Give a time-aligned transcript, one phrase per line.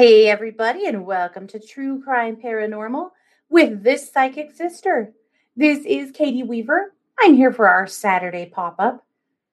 [0.00, 3.10] Hey, everybody, and welcome to True Crime Paranormal
[3.50, 5.12] with this psychic sister.
[5.56, 6.94] This is Katie Weaver.
[7.20, 9.04] I'm here for our Saturday pop up,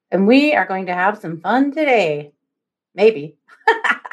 [0.09, 2.31] and we are going to have some fun today.
[2.95, 3.35] Maybe.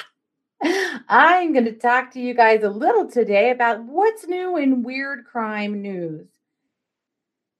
[1.08, 5.26] I'm going to talk to you guys a little today about what's new in weird
[5.26, 6.26] crime news.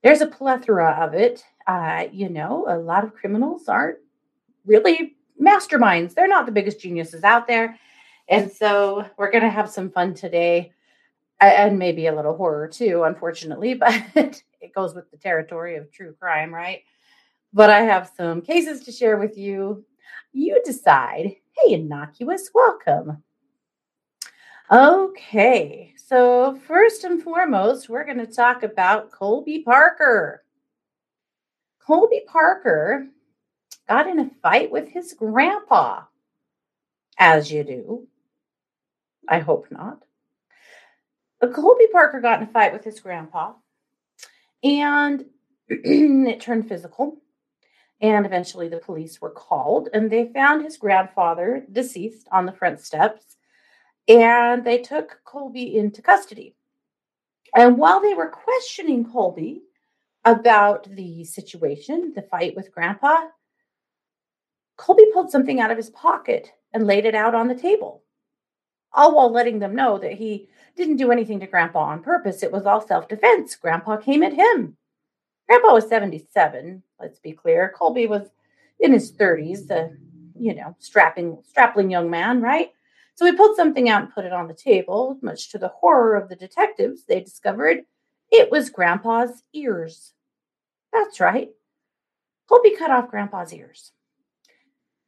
[0.03, 1.45] There's a plethora of it.
[1.65, 3.99] Uh, you know, a lot of criminals aren't
[4.65, 7.79] really masterminds, they're not the biggest geniuses out there
[8.27, 10.73] and so we're going to have some fun today
[11.39, 16.15] and maybe a little horror too, unfortunately, but it goes with the territory of true
[16.19, 16.81] crime, right?
[17.53, 19.85] But I have some cases to share with you.
[20.33, 21.35] You decide.
[21.55, 23.23] Hey, innocuous, welcome.
[24.71, 30.43] Okay, so first and foremost, we're going to talk about Colby Parker.
[31.79, 33.07] Colby Parker
[33.87, 36.01] got in a fight with his grandpa,
[37.19, 38.07] as you do.
[39.27, 40.03] I hope not.
[41.39, 43.53] But Colby Parker got in a fight with his grandpa,
[44.63, 45.25] and
[45.67, 47.17] it turned physical.
[48.01, 52.81] And eventually the police were called, and they found his grandfather deceased on the front
[52.81, 53.37] steps.
[54.07, 56.55] And they took Colby into custody.
[57.55, 59.63] And while they were questioning Colby
[60.25, 63.27] about the situation, the fight with grandpa,
[64.77, 68.03] Colby pulled something out of his pocket and laid it out on the table
[68.95, 72.41] all while letting them know that he didn't do anything to Grandpa on purpose.
[72.41, 73.55] It was all self defense.
[73.55, 74.77] Grandpa came at him.
[75.47, 77.71] Grandpa was 77, let's be clear.
[77.75, 78.29] Colby was
[78.79, 79.95] in his 30s, the,
[80.39, 82.71] you know, strapping, strapping young man, right?
[83.13, 85.17] So he pulled something out and put it on the table.
[85.21, 87.85] Much to the horror of the detectives, they discovered
[88.31, 90.13] it was Grandpa's ears.
[90.91, 91.51] That's right.
[92.49, 93.91] Colby cut off Grandpa's ears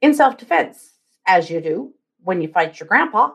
[0.02, 0.94] in self defense,
[1.26, 1.94] as you do
[2.24, 3.32] when you fight your grandpa.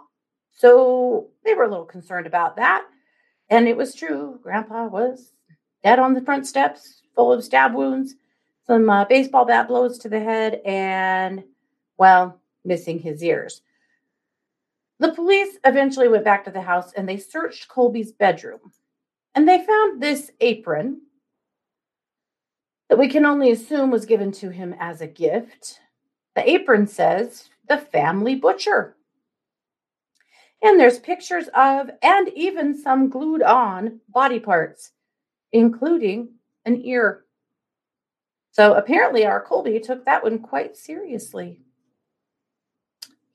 [0.57, 2.87] So they were a little concerned about that.
[3.51, 4.39] And it was true.
[4.43, 5.33] Grandpa was
[5.83, 8.15] dead on the front steps, full of stab wounds,
[8.67, 11.43] some uh, baseball bat blows to the head, and,
[11.99, 13.63] well, missing his ears.
[15.01, 18.61] The police eventually went back to the house and they searched Colby's bedroom.
[19.35, 21.01] And they found this apron
[22.89, 25.81] that we can only assume was given to him as a gift.
[26.37, 28.97] The apron says, the family butcher.
[30.63, 34.93] And there's pictures of and even some glued on body parts,
[35.51, 36.35] including
[36.65, 37.25] an ear.
[38.53, 41.61] So apparently, our Colby took that one quite seriously.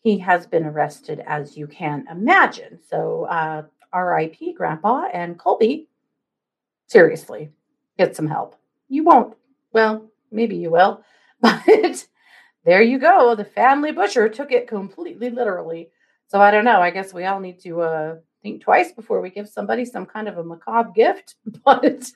[0.01, 2.79] He has been arrested, as you can imagine.
[2.87, 3.63] So, uh,
[3.93, 5.89] RIP, Grandpa and Colby,
[6.85, 7.51] seriously,
[7.97, 8.55] get some help.
[8.87, 9.35] You won't.
[9.73, 11.03] Well, maybe you will.
[11.41, 12.07] But
[12.65, 13.35] there you go.
[13.35, 15.91] The family butcher took it completely literally.
[16.27, 16.81] So I don't know.
[16.81, 20.27] I guess we all need to uh, think twice before we give somebody some kind
[20.27, 21.35] of a macabre gift.
[21.65, 21.81] But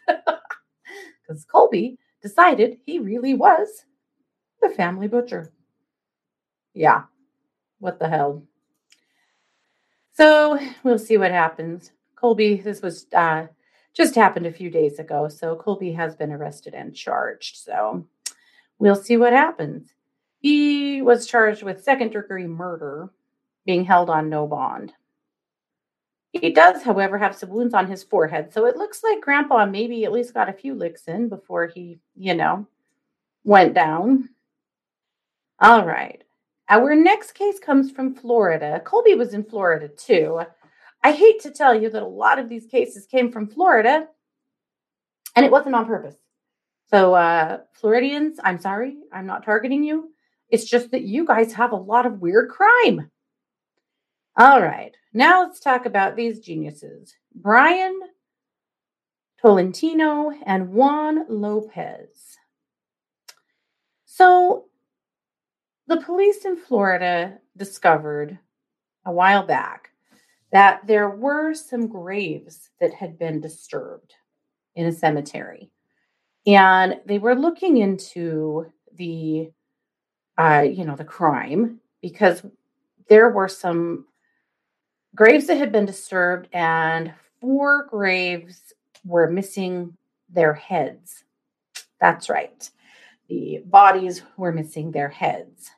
[1.27, 3.85] because Colby decided he really was
[4.61, 5.51] the family butcher.
[6.73, 7.03] Yeah.
[7.79, 8.43] What the hell?
[10.13, 11.91] So we'll see what happens.
[12.15, 13.47] Colby, this was uh,
[13.93, 15.27] just happened a few days ago.
[15.29, 17.57] So Colby has been arrested and charged.
[17.57, 18.05] So
[18.77, 19.93] we'll see what happens.
[20.39, 23.09] He was charged with second degree murder
[23.65, 24.93] being held on no bond.
[26.33, 30.05] He does, however, have some wounds on his forehead, so it looks like Grandpa maybe
[30.05, 32.65] at least got a few licks in before he, you know,
[33.43, 34.29] went down.
[35.59, 36.23] All right.
[36.69, 38.81] Our next case comes from Florida.
[38.85, 40.41] Colby was in Florida too.
[41.03, 44.07] I hate to tell you that a lot of these cases came from Florida,
[45.35, 46.15] and it wasn't on purpose.
[46.89, 50.13] So, uh, Floridians, I'm sorry, I'm not targeting you.
[50.49, 53.09] It's just that you guys have a lot of weird crime.
[54.37, 57.99] All right, now let's talk about these geniuses Brian
[59.41, 62.37] Tolentino and Juan Lopez.
[64.05, 64.65] So,
[65.87, 68.39] the police in Florida discovered
[69.05, 69.89] a while back
[70.53, 74.13] that there were some graves that had been disturbed
[74.75, 75.71] in a cemetery.
[76.47, 79.51] And they were looking into the,
[80.37, 82.45] uh, you know, the crime because
[83.09, 84.05] there were some
[85.15, 88.73] graves that had been disturbed, and four graves
[89.05, 89.97] were missing
[90.29, 91.23] their heads.
[91.99, 92.69] That's right.
[93.27, 95.71] The bodies were missing their heads.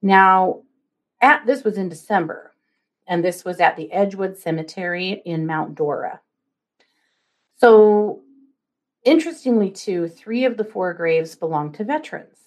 [0.00, 0.62] Now,
[1.20, 2.52] at this was in December,
[3.06, 6.20] and this was at the Edgewood Cemetery in Mount Dora.
[7.56, 8.22] So,
[9.04, 12.38] interestingly, too, three of the four graves belonged to veterans.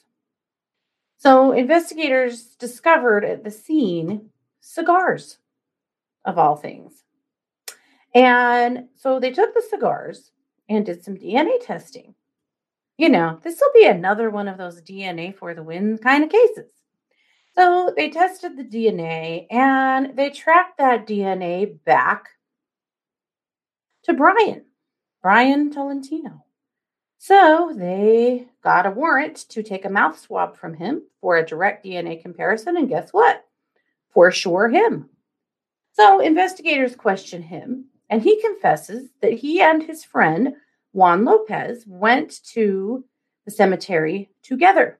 [1.18, 4.30] So, investigators discovered at the scene
[4.60, 5.38] cigars
[6.26, 7.04] of all things.
[8.14, 10.32] And so they took the cigars
[10.70, 12.16] and did some DNA testing.
[12.98, 16.30] You know, this will be another one of those DNA for the win kind of
[16.30, 16.72] cases.
[17.54, 22.30] So they tested the DNA and they tracked that DNA back
[24.04, 24.66] to Brian,
[25.22, 26.44] Brian Tolentino.
[27.18, 31.86] So they got a warrant to take a mouth swab from him for a direct
[31.86, 32.78] DNA comparison.
[32.78, 33.44] And guess what?
[34.14, 35.10] For sure, him.
[35.98, 40.56] So investigators question him, and he confesses that he and his friend
[40.92, 43.06] Juan Lopez went to
[43.46, 45.00] the cemetery together.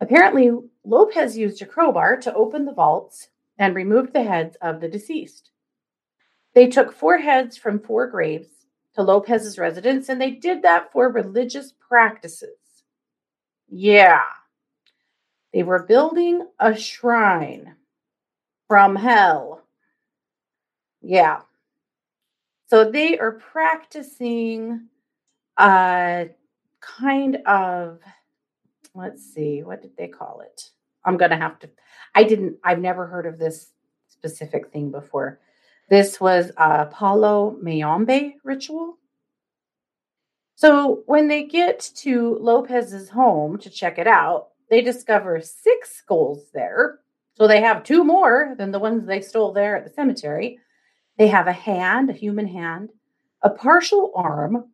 [0.00, 0.50] Apparently,
[0.84, 3.28] Lopez used a crowbar to open the vaults
[3.58, 5.50] and removed the heads of the deceased.
[6.52, 8.48] They took four heads from four graves
[8.94, 12.56] to Lopez's residence, and they did that for religious practices.
[13.68, 14.22] Yeah.
[15.52, 17.76] They were building a shrine
[18.66, 19.59] from hell.
[21.02, 21.40] Yeah.
[22.68, 24.88] So they are practicing
[25.58, 26.28] a
[26.80, 28.00] kind of,
[28.94, 30.70] let's see, what did they call it?
[31.04, 31.70] I'm going to have to,
[32.14, 33.72] I didn't, I've never heard of this
[34.08, 35.40] specific thing before.
[35.88, 38.98] This was a Palo Mayombe ritual.
[40.54, 46.50] So when they get to Lopez's home to check it out, they discover six skulls
[46.52, 47.00] there.
[47.34, 50.58] So they have two more than the ones they stole there at the cemetery.
[51.20, 52.92] They have a hand, a human hand,
[53.42, 54.70] a partial arm,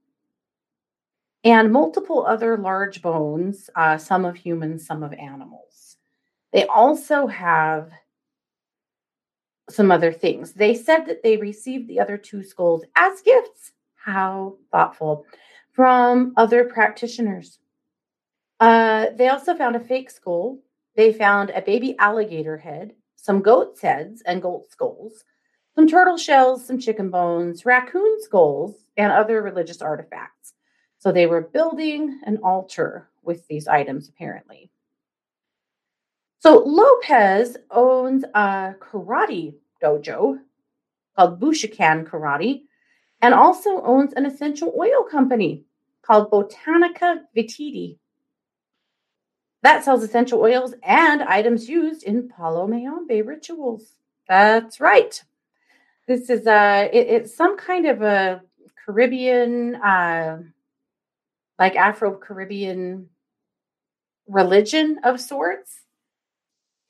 [1.42, 5.96] and multiple other large bones, uh, some of humans, some of animals.
[6.52, 7.90] They also have
[9.68, 10.52] some other things.
[10.52, 13.72] They said that they received the other two skulls as gifts.
[13.96, 15.26] How thoughtful.
[15.72, 17.58] From other practitioners.
[18.60, 20.60] Uh, they also found a fake skull.
[20.94, 25.24] They found a baby alligator head, some goat's heads and goat skulls,
[25.76, 30.54] some turtle shells, some chicken bones, raccoon skulls, and other religious artifacts.
[30.98, 34.70] So they were building an altar with these items, apparently.
[36.38, 40.38] So Lopez owns a karate dojo
[41.14, 42.62] called Bushikan Karate
[43.20, 45.64] and also owns an essential oil company
[46.02, 47.98] called Botanica Vititi.
[49.62, 53.96] That sells essential oils and items used in Palo Mayombe rituals.
[54.28, 55.22] That's right.
[56.06, 58.42] This is a it, it's some kind of a
[58.84, 60.38] Caribbean, uh,
[61.58, 63.08] like Afro Caribbean
[64.28, 65.82] religion of sorts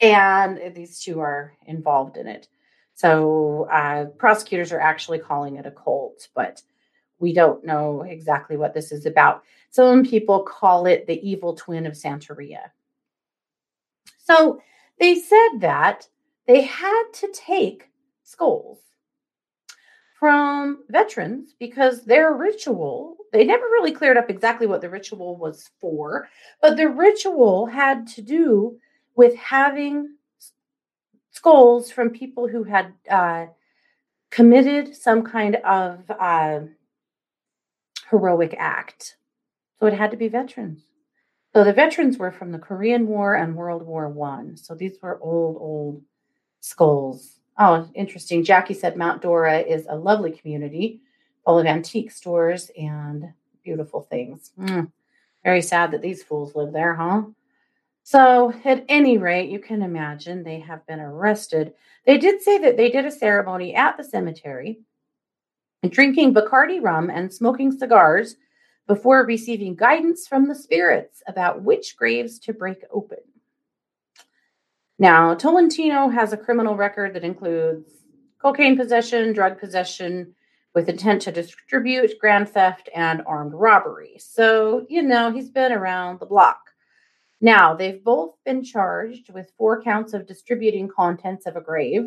[0.00, 2.48] and these two are involved in it.
[2.94, 6.62] So uh, prosecutors are actually calling it a cult, but
[7.18, 9.42] we don't know exactly what this is about.
[9.70, 12.70] Some people call it the evil twin of Santeria.
[14.18, 14.60] So
[14.98, 16.08] they said that
[16.46, 17.90] they had to take
[18.22, 18.78] skulls
[20.26, 25.70] from veterans because their ritual, they never really cleared up exactly what the ritual was
[25.80, 26.28] for,
[26.60, 28.76] but the ritual had to do
[29.14, 30.16] with having
[31.30, 33.46] skulls from people who had uh,
[34.32, 36.58] committed some kind of uh,
[38.10, 39.18] heroic act.
[39.78, 40.82] So it had to be veterans.
[41.54, 44.56] So the veterans were from the Korean War and World War One.
[44.56, 46.02] So these were old, old
[46.58, 47.38] skulls.
[47.58, 48.44] Oh, interesting.
[48.44, 51.00] Jackie said Mount Dora is a lovely community
[51.44, 53.32] full of antique stores and
[53.64, 54.52] beautiful things.
[54.58, 54.90] Mm,
[55.44, 57.22] very sad that these fools live there, huh?
[58.02, 61.72] So, at any rate, you can imagine they have been arrested.
[62.04, 64.80] They did say that they did a ceremony at the cemetery,
[65.88, 68.36] drinking Bacardi rum and smoking cigars
[68.86, 73.18] before receiving guidance from the spirits about which graves to break open.
[74.98, 77.90] Now, Tolentino has a criminal record that includes
[78.40, 80.34] cocaine possession, drug possession
[80.74, 84.16] with intent to distribute, grand theft, and armed robbery.
[84.18, 86.60] So, you know, he's been around the block.
[87.40, 92.06] Now, they've both been charged with four counts of distributing contents of a grave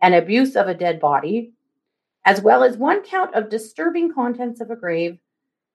[0.00, 1.52] and abuse of a dead body,
[2.24, 5.18] as well as one count of disturbing contents of a grave.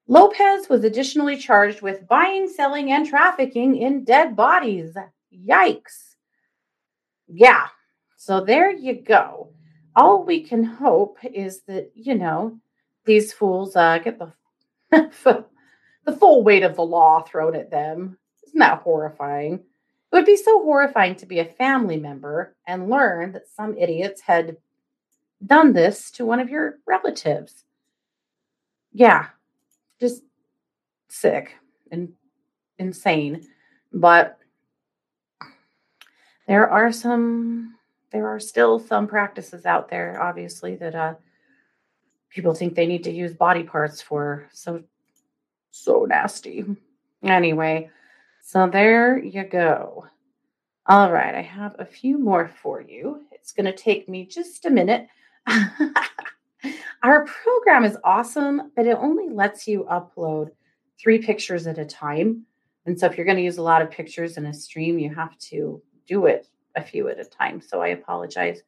[0.08, 4.96] Lopez was additionally charged with buying, selling, and trafficking in dead bodies.
[5.34, 6.13] Yikes.
[7.34, 7.68] Yeah.
[8.18, 9.50] So there you go.
[9.96, 12.60] All we can hope is that, you know,
[13.06, 14.32] these fools uh, get the,
[16.06, 18.18] the full weight of the law thrown at them
[18.54, 19.56] isn't that horrifying?
[19.56, 24.22] It would be so horrifying to be a family member and learn that some idiots
[24.22, 24.58] had
[25.44, 27.66] done this to one of your relatives.
[28.92, 29.28] Yeah,
[30.00, 30.22] just
[31.10, 31.56] sick
[31.92, 32.14] and
[32.78, 33.48] insane.
[33.92, 34.38] But
[36.48, 37.76] there are some
[38.14, 41.16] there are still some practices out there, obviously, that uh,
[42.30, 44.48] people think they need to use body parts for.
[44.54, 44.84] So,
[45.72, 46.64] so nasty.
[47.24, 47.90] Anyway,
[48.42, 50.06] so there you go.
[50.86, 53.22] All right, I have a few more for you.
[53.32, 55.08] It's going to take me just a minute.
[57.04, 60.52] Our program is awesome, but it only lets you upload
[61.00, 62.46] three pictures at a time.
[62.86, 65.14] And so if you're going to use a lot of pictures in a stream, you
[65.14, 67.62] have to do it a few at a time.
[67.62, 68.62] So I apologize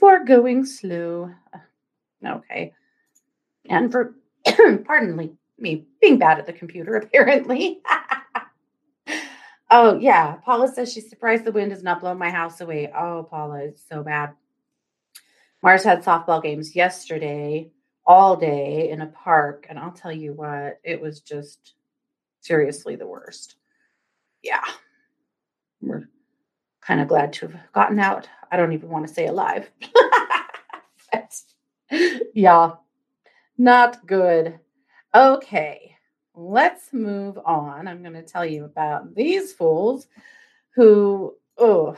[0.00, 1.30] for going slow.
[1.52, 2.72] Uh, okay.
[3.68, 4.14] And for,
[4.84, 5.16] pardon
[5.58, 7.80] me, being bad at the computer, apparently.
[9.70, 10.36] oh, yeah.
[10.36, 12.90] Paula says she's surprised the wind has not blown my house away.
[12.96, 14.34] Oh, Paula, it's so bad.
[15.62, 17.70] Mars had softball games yesterday,
[18.06, 19.66] all day in a park.
[19.68, 21.74] And I'll tell you what, it was just
[22.40, 23.56] seriously the worst.
[24.42, 24.62] Yeah.
[26.86, 28.28] Kind of glad to have gotten out.
[28.50, 29.70] I don't even want to say alive.
[32.34, 32.72] yeah,
[33.58, 34.58] not good.
[35.14, 35.96] Okay,
[36.34, 37.88] let's move on.
[37.88, 40.06] I'm going to tell you about these fools
[40.74, 41.96] who, oh,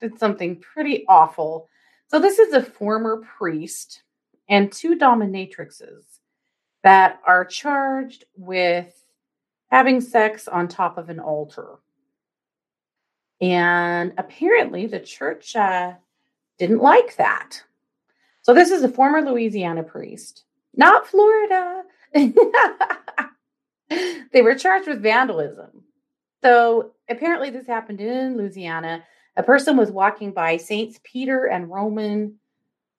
[0.00, 1.68] did something pretty awful.
[2.08, 4.02] So, this is a former priest
[4.48, 6.04] and two dominatrixes
[6.82, 8.92] that are charged with
[9.70, 11.78] having sex on top of an altar.
[13.40, 15.92] And apparently, the church uh,
[16.58, 17.62] didn't like that.
[18.42, 21.82] So, this is a former Louisiana priest, not Florida.
[22.14, 22.32] they
[24.42, 25.82] were charged with vandalism.
[26.42, 29.04] So, apparently, this happened in Louisiana.
[29.36, 32.36] A person was walking by Saints Peter and Roman,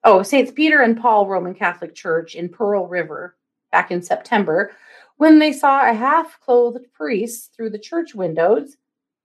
[0.04, 3.36] oh, Saints Peter and Paul Roman Catholic Church in Pearl River
[3.72, 4.70] back in September
[5.16, 8.76] when they saw a half clothed priest through the church windows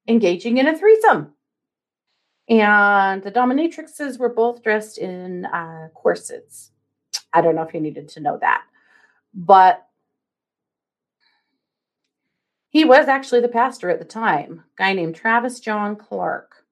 [0.08, 1.34] engaging in a threesome.
[2.50, 6.72] And the dominatrixes were both dressed in uh, corsets.
[7.32, 8.64] I don't know if you needed to know that,
[9.34, 9.88] but
[12.70, 16.66] he was actually the pastor at the time, guy named Travis John Clark.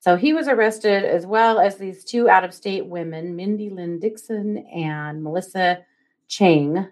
[0.00, 3.98] So he was arrested as well as these two out of state women, Mindy Lynn
[3.98, 5.84] Dixon and Melissa
[6.28, 6.86] Chang.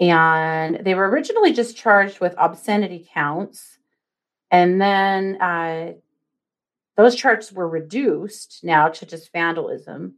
[0.00, 3.73] And they were originally just charged with obscenity counts
[4.50, 5.92] and then uh,
[6.96, 10.16] those charges were reduced now to just vandalism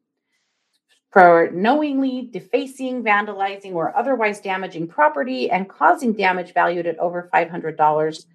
[1.11, 8.27] for knowingly defacing, vandalizing, or otherwise damaging property and causing damage valued at over $500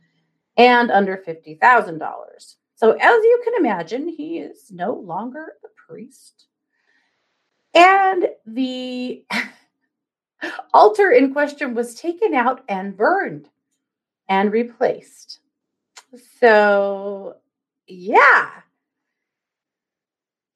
[0.58, 2.56] and under $50,000.
[2.76, 6.48] So, as you can imagine, he is no longer a priest.
[7.76, 9.24] And the
[10.74, 13.50] altar in question was taken out and burned
[14.28, 15.41] and replaced.
[16.40, 17.38] So,
[17.88, 18.50] yeah,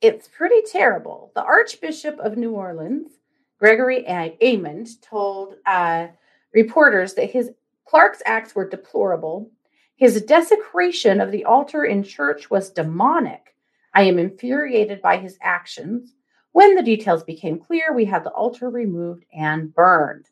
[0.01, 1.31] it's pretty terrible.
[1.35, 3.11] The Archbishop of New Orleans,
[3.59, 6.07] Gregory Aymond, told uh,
[6.53, 7.51] reporters that his
[7.87, 9.49] Clark's acts were deplorable.
[9.95, 13.55] His desecration of the altar in church was demonic.
[13.93, 16.13] I am infuriated by his actions.
[16.51, 20.25] When the details became clear, we had the altar removed and burned.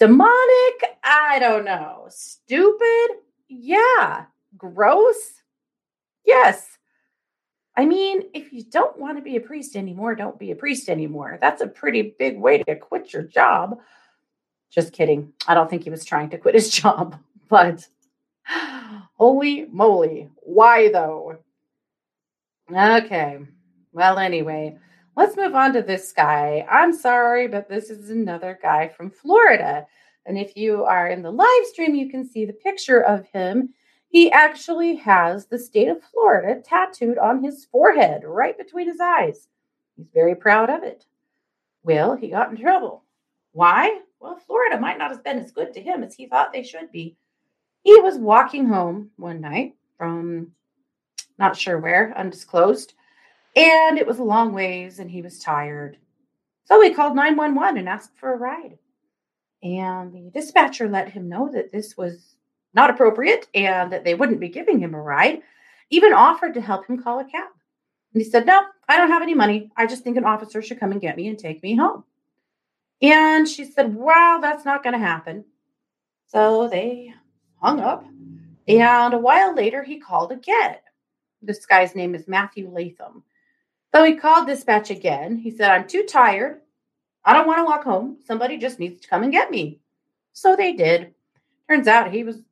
[0.00, 0.98] Demonic?
[1.04, 2.06] I don't know.
[2.08, 3.23] Stupid?
[3.48, 4.26] Yeah.
[4.56, 5.42] Gross?
[6.24, 6.78] Yes.
[7.76, 10.88] I mean, if you don't want to be a priest anymore, don't be a priest
[10.88, 11.38] anymore.
[11.40, 13.80] That's a pretty big way to quit your job.
[14.70, 15.32] Just kidding.
[15.46, 17.86] I don't think he was trying to quit his job, but
[19.14, 20.30] holy moly.
[20.42, 21.38] Why though?
[22.72, 23.38] Okay.
[23.92, 24.78] Well, anyway,
[25.16, 26.66] let's move on to this guy.
[26.70, 29.86] I'm sorry, but this is another guy from Florida.
[30.26, 33.70] And if you are in the live stream, you can see the picture of him.
[34.08, 39.48] He actually has the state of Florida tattooed on his forehead, right between his eyes.
[39.96, 41.04] He's very proud of it.
[41.82, 43.04] Well, he got in trouble.
[43.52, 44.00] Why?
[44.20, 46.90] Well, Florida might not have been as good to him as he thought they should
[46.90, 47.16] be.
[47.82, 50.52] He was walking home one night from
[51.38, 52.94] not sure where, undisclosed,
[53.56, 55.98] and it was a long ways and he was tired.
[56.64, 58.78] So he called 911 and asked for a ride.
[59.64, 62.36] And the dispatcher let him know that this was
[62.74, 65.40] not appropriate and that they wouldn't be giving him a ride,
[65.88, 67.48] even offered to help him call a cab.
[68.12, 69.70] And he said, No, I don't have any money.
[69.76, 72.04] I just think an officer should come and get me and take me home.
[73.00, 75.46] And she said, Well, that's not going to happen.
[76.26, 77.14] So they
[77.56, 78.04] hung up.
[78.68, 80.76] And a while later, he called again.
[81.40, 83.22] This guy's name is Matthew Latham.
[83.94, 85.36] So he called dispatch again.
[85.36, 86.60] He said, I'm too tired.
[87.24, 88.18] I don't want to walk home.
[88.26, 89.80] Somebody just needs to come and get me.
[90.32, 91.14] So they did.
[91.68, 92.42] Turns out he was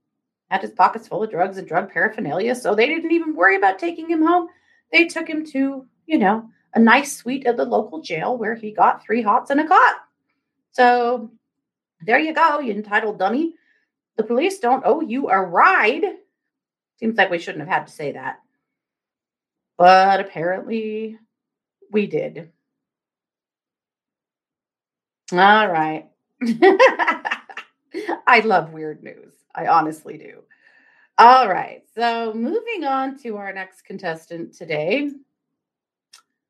[0.50, 3.78] had his pockets full of drugs and drug paraphernalia, so they didn't even worry about
[3.78, 4.48] taking him home.
[4.92, 8.70] They took him to, you know, a nice suite at the local jail where he
[8.70, 9.94] got three hots and a cot.
[10.72, 11.30] So
[12.02, 13.54] there you go, you entitled dummy.
[14.16, 16.04] The police don't owe you a ride.
[16.98, 18.40] Seems like we shouldn't have had to say that.
[19.78, 21.18] But apparently
[21.90, 22.52] we did.
[25.30, 26.08] All right.
[28.26, 29.34] I love weird news.
[29.54, 30.42] I honestly do.
[31.18, 31.84] All right.
[31.94, 35.10] So, moving on to our next contestant today.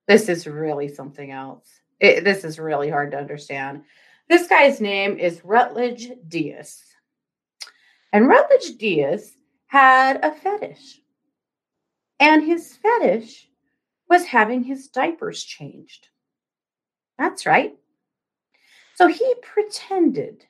[0.08, 1.68] This is really something else.
[2.00, 3.82] It, this is really hard to understand.
[4.28, 6.82] This guy's name is Rutledge Deas.
[8.12, 9.36] And Rutledge Deas
[9.66, 11.00] had a fetish.
[12.20, 13.48] And his fetish
[14.08, 16.08] was having his diapers changed.
[17.18, 17.74] That's right.
[19.02, 20.46] So he pretended.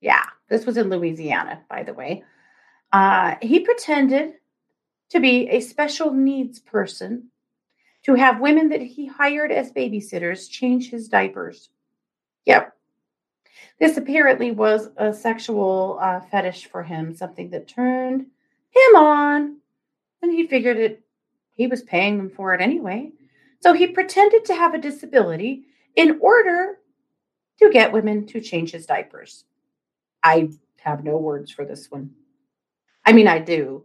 [0.00, 2.24] Yeah, this was in Louisiana, by the way.
[2.90, 4.36] Uh, he pretended
[5.10, 7.28] to be a special needs person
[8.04, 11.68] to have women that he hired as babysitters change his diapers.
[12.46, 12.74] Yep.
[13.78, 19.58] This apparently was a sexual uh, fetish for him, something that turned him on.
[20.22, 21.02] And he figured it,
[21.52, 23.10] he was paying them for it anyway.
[23.60, 25.64] So he pretended to have a disability
[25.96, 26.77] in order
[27.58, 29.44] to get women to change his diapers.
[30.22, 32.10] I have no words for this one.
[33.04, 33.84] I mean, I do.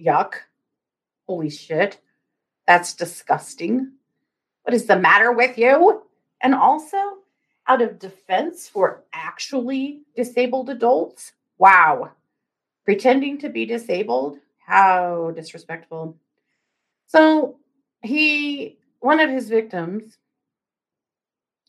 [0.00, 0.34] Yuck.
[1.26, 2.00] Holy shit.
[2.66, 3.92] That's disgusting.
[4.62, 6.02] What is the matter with you?
[6.40, 6.98] And also,
[7.66, 12.12] out of defense for actually disabled adults, wow.
[12.84, 16.16] Pretending to be disabled, how disrespectful.
[17.06, 17.58] So,
[18.02, 20.18] he, one of his victims,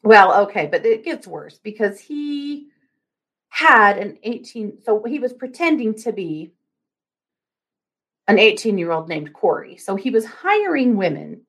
[0.06, 2.68] well, okay, but it gets worse because he
[3.50, 6.52] had an 18, so he was pretending to be
[8.28, 9.78] an 18 year old named Corey.
[9.78, 11.42] So he was hiring women,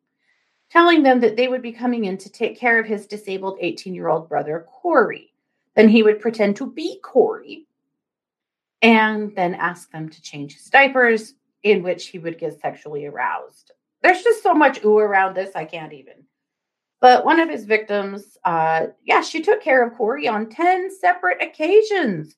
[0.71, 3.95] telling them that they would be coming in to take care of his disabled 18
[3.95, 5.35] year old brother, Corey.
[5.75, 7.66] Then he would pretend to be Corey
[8.81, 13.73] and then ask them to change his diapers, in which he would get sexually aroused.
[14.03, 16.25] There's just so much ooh around this, I can't even.
[17.00, 21.42] But one of his victims, uh, yeah, she took care of Corey on 10 separate
[21.42, 22.37] occasions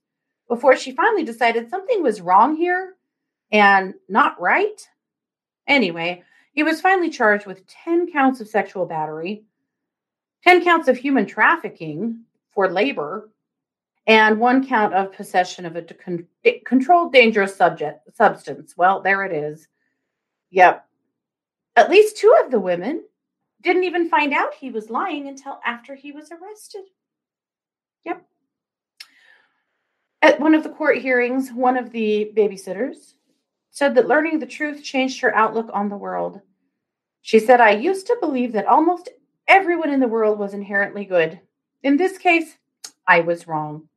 [0.48, 2.96] before she finally decided something was wrong here
[3.52, 4.86] and not right.
[5.66, 9.44] Anyway, he was finally charged with 10 counts of sexual battery,
[10.42, 13.30] 10 counts of human trafficking for labor,
[14.08, 16.26] and one count of possession of a con-
[16.64, 18.74] controlled dangerous subject substance.
[18.76, 19.68] Well, there it is.
[20.50, 20.84] Yep.
[21.76, 23.04] At least two of the women
[23.68, 26.85] didn't even find out he was lying until after he was arrested.
[28.04, 28.24] Yep.
[30.22, 33.12] At one of the court hearings, one of the babysitters
[33.70, 36.40] said that learning the truth changed her outlook on the world.
[37.20, 39.11] She said, I used to believe that almost
[39.46, 41.38] everyone in the world was inherently good.
[41.83, 42.57] In this case,
[43.07, 43.88] I was wrong.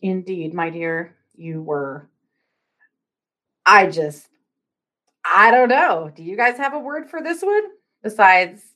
[0.00, 2.08] Indeed, my dear, you were.
[3.66, 4.28] I just,
[5.24, 6.10] I don't know.
[6.14, 7.64] Do you guys have a word for this one
[8.02, 8.73] besides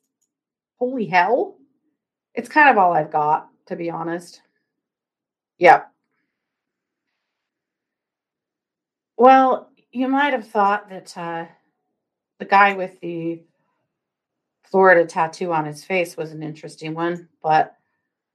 [0.78, 1.56] holy hell.
[2.34, 4.42] It's kind of all I've got, to be honest.
[5.58, 5.90] Yep.
[9.16, 11.46] Well, you might have thought that uh,
[12.38, 13.42] the guy with the
[14.70, 17.74] Florida tattoo on his face was an interesting one, but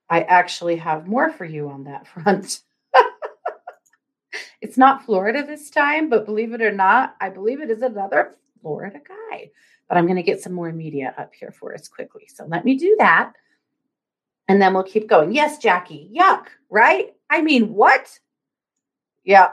[0.10, 2.60] I actually have more for you on that front.
[4.62, 8.36] it's not Florida this time, but believe it or not, I believe it is another
[8.64, 9.52] Florida guy
[9.88, 12.28] but I'm going to get some more media up here for us quickly.
[12.34, 13.34] So let me do that.
[14.48, 15.34] And then we'll keep going.
[15.34, 16.10] Yes, Jackie.
[16.18, 17.14] Yuck, right?
[17.30, 18.20] I mean, what?
[19.24, 19.50] Yeah.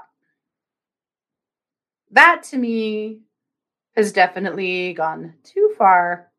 [2.12, 3.20] That to me
[3.96, 6.30] has definitely gone too far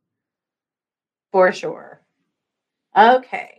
[1.31, 2.01] for sure.
[2.97, 3.57] Okay.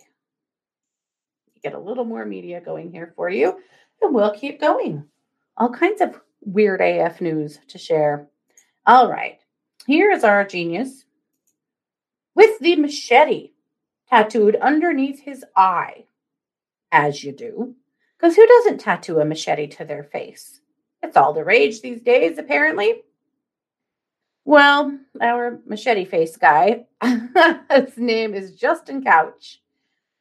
[1.62, 3.60] Get a little more media going here for you,
[4.02, 5.04] and we'll keep going.
[5.56, 8.28] All kinds of weird AF news to share.
[8.86, 9.38] All right.
[9.86, 11.04] Here is our genius
[12.34, 13.52] with the machete
[14.08, 16.04] tattooed underneath his eye,
[16.90, 17.76] as you do.
[18.16, 20.60] Because who doesn't tattoo a machete to their face?
[21.02, 23.02] It's all the rage these days, apparently.
[24.44, 26.86] Well, our machete face guy,
[27.70, 29.60] his name is Justin Couch.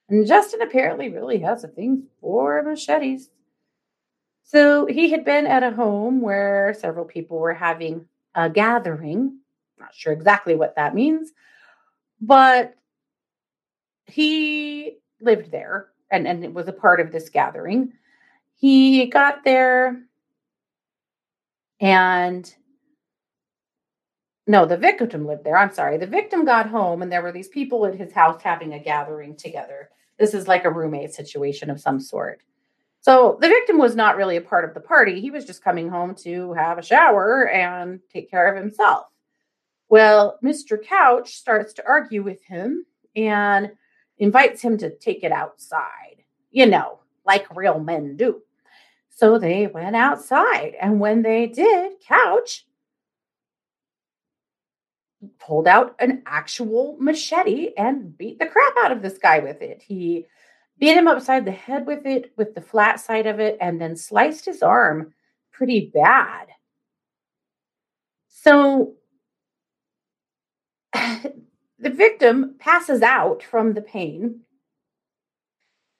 [0.10, 3.30] And Justin apparently really has a thing for machetes.
[4.44, 9.40] So he had been at a home where several people were having a gathering
[9.80, 11.32] not sure exactly what that means,
[12.22, 12.76] but
[14.06, 17.94] he lived there and, and it was a part of this gathering.
[18.56, 20.04] He got there
[21.80, 22.54] And
[24.48, 25.58] no, the victim lived there.
[25.58, 25.98] I'm sorry.
[25.98, 29.36] The victim got home and there were these people at his house having a gathering
[29.36, 29.90] together.
[30.20, 32.42] This is like a roommate situation of some sort.
[33.02, 35.20] So the victim was not really a part of the party.
[35.22, 39.08] He was just coming home to have a shower and take care of himself.
[39.90, 40.82] Well, Mr.
[40.82, 42.86] Couch starts to argue with him
[43.16, 43.72] and
[44.20, 48.44] invites him to take it outside, you know, like real men do.
[49.10, 50.76] So they went outside.
[50.80, 52.68] And when they did, Couch
[55.40, 59.82] pulled out an actual machete and beat the crap out of this guy with it.
[59.82, 60.28] He
[60.82, 63.96] beat him upside the head with it, with the flat side of it, and then
[63.96, 65.14] sliced his arm
[65.52, 66.48] pretty bad.
[68.28, 68.96] So
[70.94, 71.34] the
[71.80, 74.42] victim passes out from the pain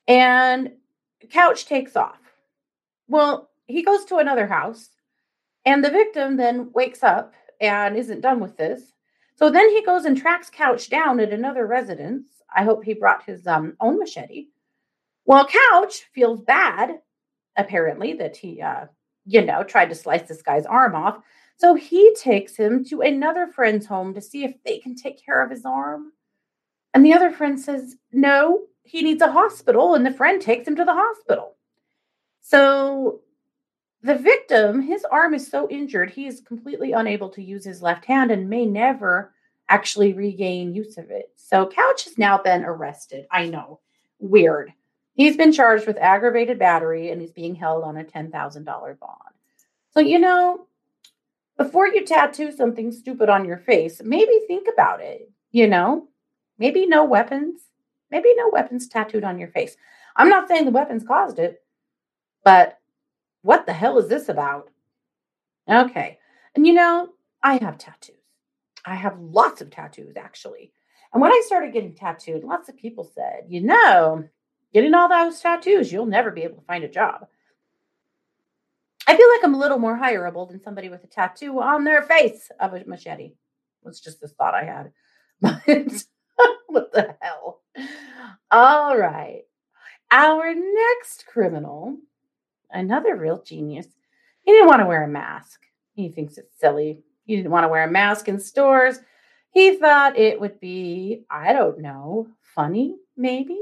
[0.08, 0.72] and
[1.30, 2.18] Couch takes off.
[3.08, 4.90] Well, he goes to another house
[5.64, 8.82] and the victim then wakes up and isn't done with this.
[9.36, 12.26] So then he goes and tracks Couch down at another residence.
[12.56, 14.48] I hope he brought his um, own machete.
[15.26, 17.00] Well, Couch feels bad,
[17.56, 18.86] apparently, that he, uh,
[19.26, 21.24] you know, tried to slice this guy's arm off.
[21.58, 25.44] So he takes him to another friend's home to see if they can take care
[25.44, 26.12] of his arm.
[26.94, 29.94] And the other friend says, no, he needs a hospital.
[29.94, 31.56] And the friend takes him to the hospital.
[32.42, 33.22] So
[34.02, 38.06] the victim, his arm is so injured, he is completely unable to use his left
[38.06, 39.34] hand and may never
[39.70, 41.30] actually regain use of it.
[41.36, 43.28] So Couch has now been arrested.
[43.32, 43.80] I know,
[44.20, 44.74] weird.
[45.22, 49.36] He's been charged with aggravated battery and he's being held on a $10,000 bond.
[49.92, 50.66] So, you know,
[51.60, 55.30] before you tattoo something stupid on your face, maybe think about it.
[55.52, 56.08] You know,
[56.58, 57.62] maybe no weapons,
[58.10, 59.78] maybe no weapons tattooed on your face.
[60.16, 61.62] I'm not saying the weapons caused it,
[62.44, 62.80] but
[63.44, 64.72] what the hell is this about?
[65.70, 66.18] Okay.
[66.56, 67.10] And you know,
[67.44, 68.16] I have tattoos.
[68.86, 70.72] I have lots of tattoos actually.
[71.14, 74.28] And when I started getting tattooed, lots of people said, you know,
[74.74, 77.28] getting all those tattoos, you'll never be able to find a job.
[79.08, 82.04] I feel like I'm a little more hireable than somebody with a tattoo on their
[82.04, 83.34] face of a machete.
[83.84, 84.92] Was just this thought I had.
[86.38, 87.62] But what the hell?
[88.50, 89.42] All right.
[90.10, 91.98] Our next criminal
[92.74, 93.88] another real genius.
[94.44, 95.62] He didn't want to wear a mask.
[95.94, 97.00] He thinks it's silly.
[97.26, 99.00] He didn't want to wear a mask in stores.
[99.52, 103.60] He thought it would be, I don't know, funny, maybe.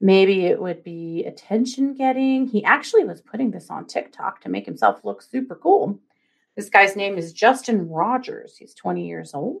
[0.00, 2.46] Maybe it would be attention getting.
[2.46, 5.98] He actually was putting this on TikTok to make himself look super cool.
[6.54, 8.56] This guy's name is Justin Rogers.
[8.56, 9.60] He's 20 years old.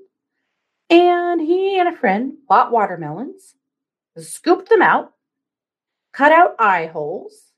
[0.90, 3.54] And he and a friend bought watermelons,
[4.16, 5.12] scooped them out,
[6.12, 7.52] cut out eye holes,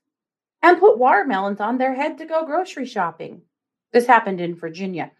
[0.61, 3.41] and put watermelons on their head to go grocery shopping.
[3.91, 5.11] This happened in Virginia.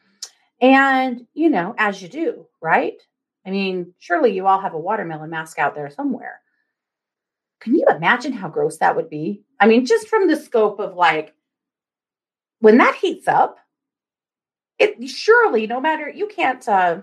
[0.62, 3.02] And, you know, as you do, right?
[3.46, 6.42] I mean, surely you all have a watermelon mask out there somewhere.
[7.60, 9.44] Can you imagine how gross that would be?
[9.60, 11.34] I mean, just from the scope of like,
[12.60, 13.58] when that heats up,
[14.78, 17.02] it surely, no matter, you can't, uh,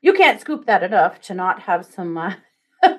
[0.00, 2.34] you can't scoop that enough to not have some uh,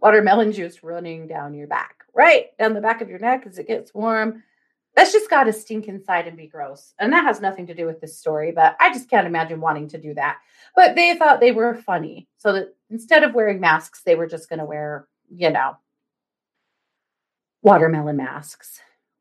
[0.00, 3.68] watermelon juice running down your back right down the back of your neck as it
[3.68, 4.42] gets warm.
[4.96, 6.94] That's just got to stink inside and be gross.
[6.98, 9.88] And that has nothing to do with this story, but I just can't imagine wanting
[9.88, 10.38] to do that.
[10.74, 12.28] But they thought they were funny.
[12.38, 15.76] So that instead of wearing masks, they were just going to wear, you know,
[17.60, 18.80] watermelon masks.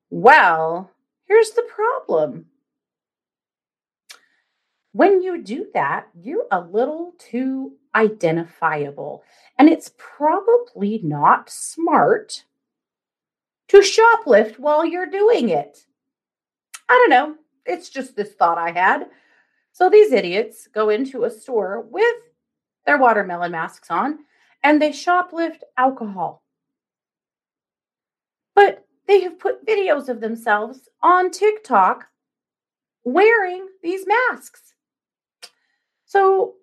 [0.10, 0.92] Well,
[1.26, 2.46] here's the problem.
[4.94, 9.24] When you do that, you're a little too identifiable.
[9.60, 12.46] And it's probably not smart
[13.70, 15.86] to shoplift while you're doing it.
[16.90, 17.36] I don't know.
[17.66, 19.08] It's just this thought I had.
[19.72, 22.16] So these idiots go into a store with
[22.86, 24.20] their watermelon masks on
[24.64, 26.44] and they shoplift alcohol.
[28.54, 32.06] But they have put videos of themselves on TikTok
[33.04, 34.74] wearing these masks.
[36.06, 36.56] So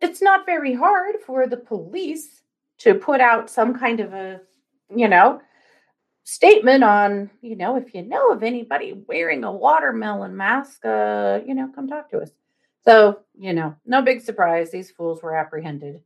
[0.00, 2.42] it's not very hard for the police
[2.78, 4.40] to put out some kind of a,
[4.94, 5.40] you know,
[6.24, 11.54] statement on, you know, if you know of anybody wearing a watermelon mask, uh, you
[11.54, 12.30] know, come talk to us.
[12.84, 14.70] So, you know, no big surprise.
[14.70, 16.00] These fools were apprehended.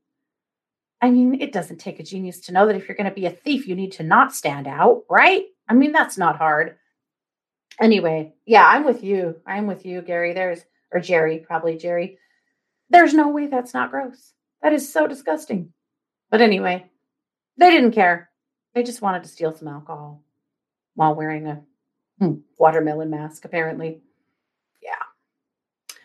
[1.01, 3.27] I mean, it doesn't take a genius to know that if you're going to be
[3.27, 5.45] a thief, you need to not stand out, right?
[5.69, 6.77] I mean, that's not hard.
[7.81, 9.37] Anyway, yeah, I'm with you.
[9.47, 10.33] I'm with you, Gary.
[10.33, 12.19] There's, or Jerry, probably Jerry.
[12.89, 14.33] There's no way that's not gross.
[14.63, 15.73] That is so disgusting.
[16.31, 16.87] But anyway,
[17.59, 18.26] they didn't care.
[18.77, 20.23] They just wanted to steal some alcohol
[20.97, 21.63] while wearing a
[22.19, 22.41] Hmm.
[22.59, 24.03] Watermelon mask, apparently.
[24.83, 25.97] Yeah.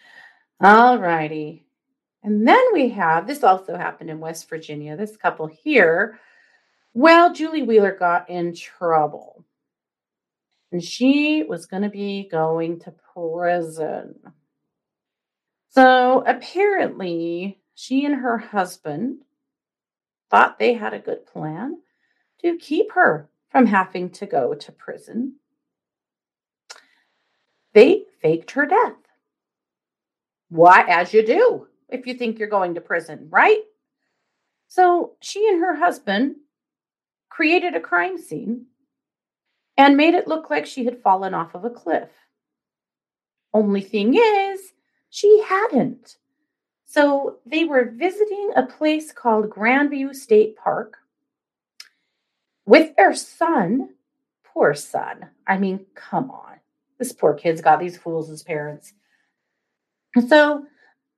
[0.61, 1.65] All righty.
[2.23, 4.95] And then we have this also happened in West Virginia.
[4.95, 6.17] This couple here.
[6.93, 9.43] Well, Julie Wheeler got in trouble.
[10.71, 14.15] And she was going to be going to prison.
[15.71, 19.23] So apparently, she and her husband
[20.29, 21.77] thought they had a good plan
[22.41, 25.35] to keep her from having to go to prison.
[27.73, 28.95] They faked her death.
[30.49, 33.61] Why, as you do if you think you're going to prison, right?
[34.67, 36.37] So she and her husband
[37.29, 38.67] created a crime scene
[39.77, 42.09] and made it look like she had fallen off of a cliff.
[43.53, 44.73] Only thing is,
[45.09, 46.15] she hadn't.
[46.85, 50.97] So they were visiting a place called Grandview State Park
[52.65, 53.89] with their son.
[54.43, 55.29] Poor son.
[55.47, 56.57] I mean, come on.
[56.99, 58.93] This poor kid's got these fools as parents.
[60.27, 60.65] So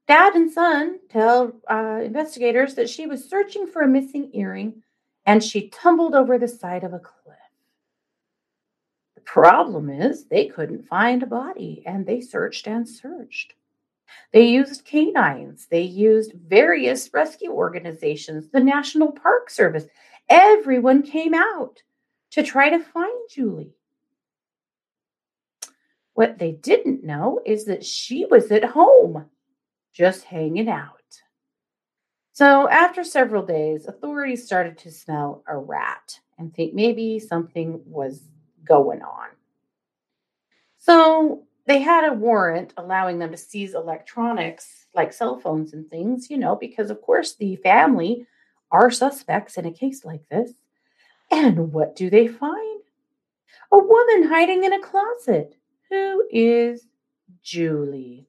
[0.08, 4.84] dad and son tell uh, investigators that she was searching for a missing earring
[5.26, 7.36] and she tumbled over the side of a cliff.
[9.16, 13.54] The problem is they couldn't find a body and they searched and searched.
[14.32, 19.86] They used canines, they used various rescue organizations, the National Park Service.
[20.30, 21.84] Everyone came out
[22.32, 23.76] to try to find Julie.
[26.14, 29.26] What they didn't know is that she was at home,
[29.94, 31.00] just hanging out.
[32.32, 38.24] So, after several days, authorities started to smell a rat and think maybe something was
[38.66, 39.30] going on.
[40.80, 46.30] So, they had a warrant allowing them to seize electronics like cell phones and things,
[46.30, 48.26] you know, because of course the family
[48.74, 50.52] are suspects in a case like this.
[51.32, 52.82] And what do they find?
[53.72, 55.56] A woman hiding in a closet.
[55.90, 56.86] Who is
[57.44, 58.28] Julie?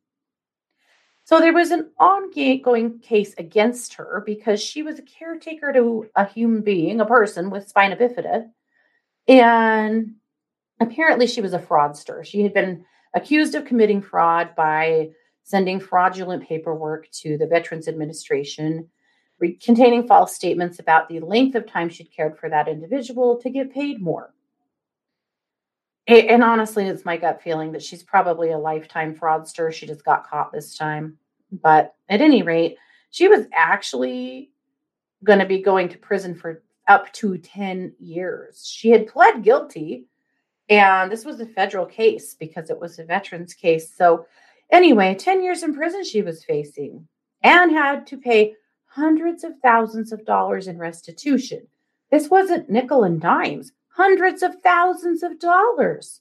[1.25, 6.27] So there was an ongoing case against her because she was a caretaker to a
[6.27, 8.51] human being, a person with spina bifida.
[9.27, 10.17] And
[10.81, 12.23] apparently she was a fraudster.
[12.25, 15.11] She had been accused of committing fraud by
[15.45, 18.91] sending fraudulent paperwork to the Veterans Administration
[19.39, 23.51] re- containing false statements about the length of time she'd cared for that individual to
[23.51, 24.33] get paid more.
[26.07, 29.73] And honestly, it's my gut feeling that she's probably a lifetime fraudster.
[29.73, 31.17] She just got caught this time.
[31.51, 32.77] But at any rate,
[33.11, 34.51] she was actually
[35.23, 38.67] going to be going to prison for up to 10 years.
[38.67, 40.07] She had pled guilty
[40.69, 43.95] and this was a federal case because it was a veterans case.
[43.95, 44.27] So,
[44.71, 47.07] anyway, 10 years in prison she was facing
[47.43, 48.55] and had to pay
[48.95, 51.67] hundreds of thousands of dollars in restitution.
[52.13, 56.21] This wasn't nickel and dimes, hundreds of thousands of dollars.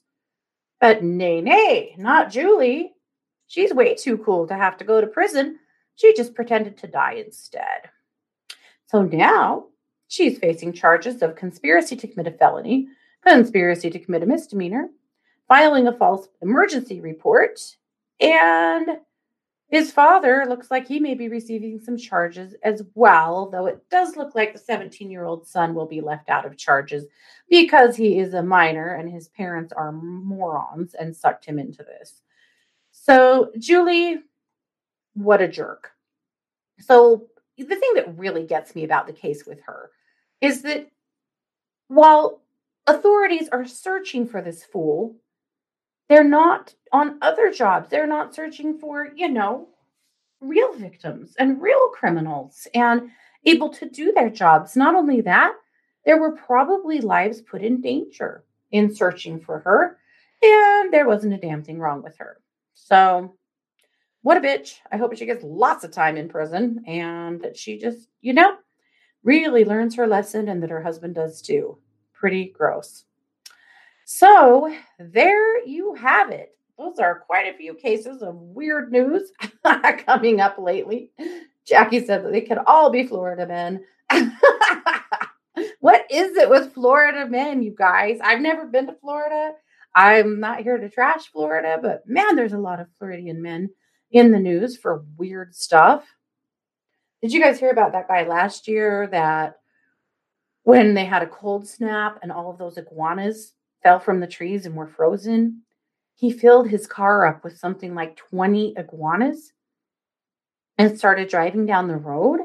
[0.80, 2.92] But nay, nay, not Julie.
[3.46, 5.60] She's way too cool to have to go to prison.
[5.94, 7.90] She just pretended to die instead.
[8.86, 9.66] So now
[10.08, 12.88] she's facing charges of conspiracy to commit a felony,
[13.24, 14.88] conspiracy to commit a misdemeanor,
[15.46, 17.60] filing a false emergency report,
[18.20, 18.98] and
[19.74, 24.16] his father looks like he may be receiving some charges as well, though it does
[24.16, 27.04] look like the 17 year old son will be left out of charges
[27.48, 32.22] because he is a minor and his parents are morons and sucked him into this.
[32.92, 34.20] So, Julie,
[35.14, 35.90] what a jerk.
[36.80, 39.90] So, the thing that really gets me about the case with her
[40.40, 40.88] is that
[41.88, 42.42] while
[42.86, 45.16] authorities are searching for this fool.
[46.08, 47.88] They're not on other jobs.
[47.90, 49.68] They're not searching for, you know,
[50.40, 53.10] real victims and real criminals and
[53.46, 54.76] able to do their jobs.
[54.76, 55.54] Not only that,
[56.04, 59.98] there were probably lives put in danger in searching for her,
[60.42, 62.40] and there wasn't a damn thing wrong with her.
[62.74, 63.36] So,
[64.22, 64.78] what a bitch.
[64.90, 68.56] I hope she gets lots of time in prison and that she just, you know,
[69.22, 71.78] really learns her lesson and that her husband does too
[72.12, 73.04] pretty gross.
[74.04, 76.56] So there you have it.
[76.78, 79.30] Those are quite a few cases of weird news
[80.06, 81.10] coming up lately.
[81.64, 83.84] Jackie said that they could all be Florida men.
[85.80, 88.18] what is it with Florida men, you guys?
[88.22, 89.52] I've never been to Florida.
[89.94, 93.70] I'm not here to trash Florida, but man, there's a lot of Floridian men
[94.10, 96.04] in the news for weird stuff.
[97.22, 99.56] Did you guys hear about that guy last year that
[100.64, 103.52] when they had a cold snap and all of those iguanas
[103.84, 105.62] fell from the trees and were frozen,
[106.14, 109.52] he filled his car up with something like 20 iguanas
[110.78, 112.40] and started driving down the road.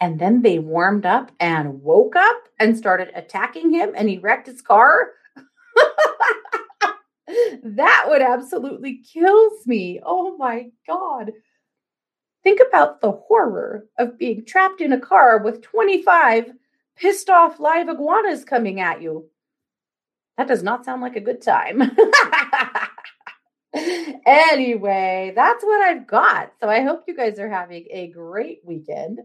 [0.00, 4.46] And then they warmed up and woke up and started attacking him, and he wrecked
[4.46, 5.10] his car.
[7.62, 10.00] that would absolutely kills me.
[10.02, 11.32] Oh my God.
[12.42, 16.52] Think about the horror of being trapped in a car with 25
[16.96, 19.28] pissed off live iguanas coming at you.
[20.40, 21.82] That does not sound like a good time.
[24.26, 26.52] anyway, that's what I've got.
[26.58, 29.18] So I hope you guys are having a great weekend.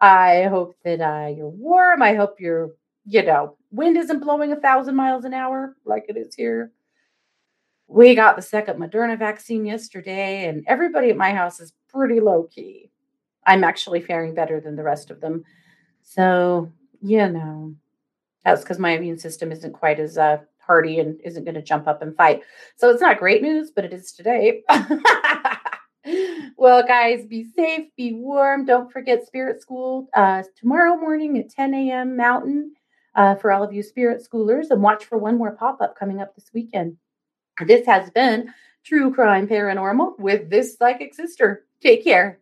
[0.00, 2.00] I hope that uh, you're warm.
[2.00, 2.70] I hope you're,
[3.04, 6.72] you know, wind isn't blowing a thousand miles an hour like it is here.
[7.86, 12.44] We got the second Moderna vaccine yesterday, and everybody at my house is pretty low
[12.44, 12.90] key.
[13.46, 15.44] I'm actually faring better than the rest of them.
[16.02, 17.74] So, you know,
[18.42, 21.86] that's because my immune system isn't quite as uh, hardy and isn't going to jump
[21.86, 22.42] up and fight.
[22.76, 24.62] So it's not great news, but it is today.
[26.56, 28.64] well, guys, be safe, be warm.
[28.64, 32.16] Don't forget Spirit School uh, tomorrow morning at 10 a.m.
[32.16, 32.72] Mountain
[33.14, 36.20] uh, for all of you Spirit Schoolers, and watch for one more pop up coming
[36.20, 36.96] up this weekend.
[37.66, 38.52] This has been
[38.84, 41.66] True Crime Paranormal with this psychic sister.
[41.80, 42.41] Take care.